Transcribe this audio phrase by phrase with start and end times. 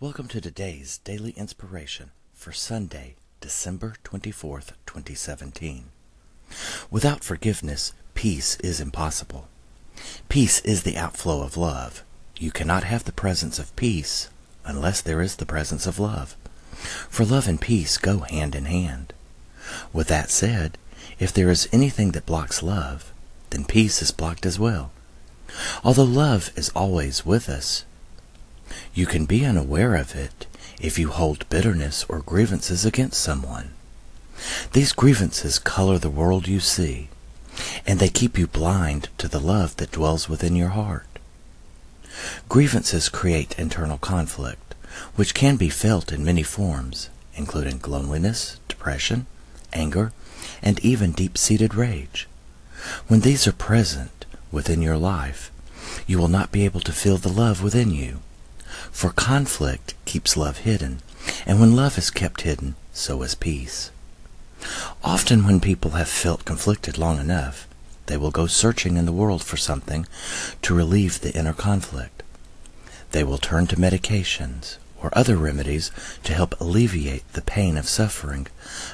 [0.00, 5.86] Welcome to today's daily inspiration for Sunday, December 24th, 2017.
[6.88, 9.48] Without forgiveness, peace is impossible.
[10.28, 12.04] Peace is the outflow of love.
[12.36, 14.28] You cannot have the presence of peace
[14.64, 16.36] unless there is the presence of love.
[17.10, 19.12] For love and peace go hand in hand.
[19.92, 20.78] With that said,
[21.18, 23.12] if there is anything that blocks love,
[23.50, 24.92] then peace is blocked as well.
[25.82, 27.84] Although love is always with us,
[28.94, 30.46] you can be unaware of it
[30.80, 33.70] if you hold bitterness or grievances against someone.
[34.72, 37.08] These grievances color the world you see,
[37.86, 41.06] and they keep you blind to the love that dwells within your heart.
[42.48, 44.74] Grievances create internal conflict,
[45.16, 49.26] which can be felt in many forms, including loneliness, depression,
[49.72, 50.12] anger,
[50.62, 52.28] and even deep-seated rage.
[53.08, 55.50] When these are present within your life,
[56.06, 58.20] you will not be able to feel the love within you.
[58.90, 61.00] For conflict keeps love hidden,
[61.46, 63.90] and when love is kept hidden, so is peace.
[65.04, 67.66] Often when people have felt conflicted long enough,
[68.06, 70.06] they will go searching in the world for something
[70.62, 72.22] to relieve the inner conflict.
[73.12, 75.90] They will turn to medications or other remedies
[76.24, 78.46] to help alleviate the pain of suffering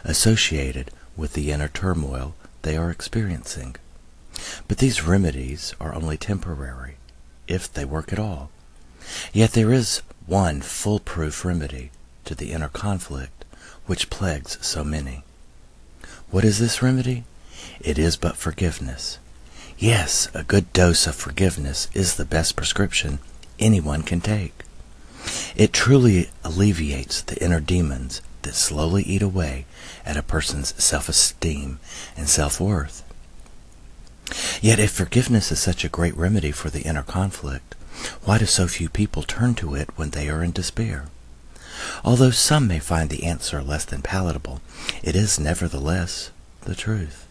[0.05, 3.77] associated with the inner turmoil they are experiencing.
[4.69, 6.97] But these remedies are only temporary,
[7.47, 8.51] if they work at all.
[9.33, 11.91] Yet there is one foolproof remedy
[12.25, 13.45] to the inner conflict
[13.87, 15.25] which plagues so many.
[16.31, 17.25] What is this remedy?
[17.81, 19.19] It is but forgiveness.
[19.79, 23.19] Yes, a good dose of forgiveness is the best prescription
[23.59, 24.63] anyone can take.
[25.57, 29.67] It truly alleviates the inner demons that slowly eat away
[30.05, 31.79] at a person's self-esteem
[32.17, 33.03] and self-worth.
[34.61, 37.75] Yet if forgiveness is such a great remedy for the inner conflict,
[38.25, 41.07] why do so few people turn to it when they are in despair?
[42.05, 44.61] Although some may find the answer less than palatable,
[45.03, 46.31] it is nevertheless
[46.63, 47.27] the truth.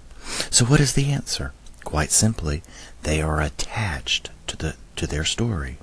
[0.50, 1.54] So what is the answer?
[1.84, 2.64] Quite simply,
[3.04, 5.78] they are attached to the to their story.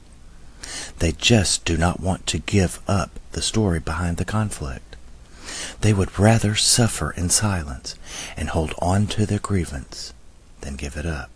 [0.98, 4.96] They just do not want to give up the story behind the conflict.
[5.80, 7.96] They would rather suffer in silence
[8.36, 10.12] and hold on to their grievance
[10.60, 11.30] than give it up.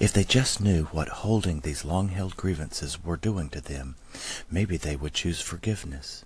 [0.00, 3.96] If they just knew what holding these long-held grievances were doing to them,
[4.50, 6.24] maybe they would choose forgiveness.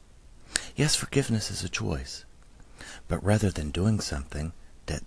[0.77, 2.25] Yes, forgiveness is a choice.
[3.09, 4.53] But rather than doing something
[4.87, 5.03] that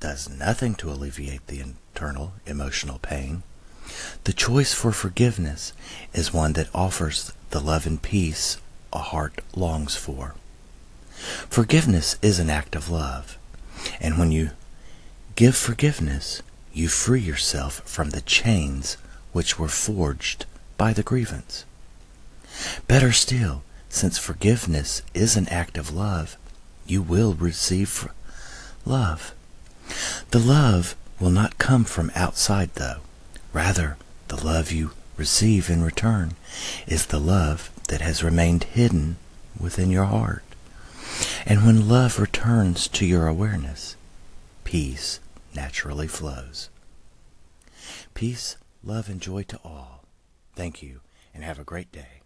[0.00, 3.42] does nothing to alleviate the internal emotional pain,
[4.24, 5.72] the choice for forgiveness
[6.12, 8.58] is one that offers the love and peace
[8.92, 10.34] a heart longs for.
[11.16, 13.38] Forgiveness is an act of love,
[13.98, 14.50] and when you
[15.36, 16.42] give forgiveness,
[16.74, 18.96] you free yourself from the chains
[19.32, 20.44] which were forged
[20.76, 21.64] by the grievance.
[22.88, 26.36] Better still, since forgiveness is an act of love,
[26.86, 28.08] you will receive
[28.84, 29.32] love.
[30.30, 33.00] The love will not come from outside, though.
[33.52, 33.96] Rather,
[34.28, 36.34] the love you receive in return
[36.86, 39.16] is the love that has remained hidden
[39.58, 40.42] within your heart.
[41.46, 43.94] And when love returns to your awareness,
[44.64, 45.20] peace
[45.54, 46.70] naturally flows.
[48.14, 50.04] Peace, love, and joy to all.
[50.54, 51.00] Thank you,
[51.32, 52.23] and have a great day.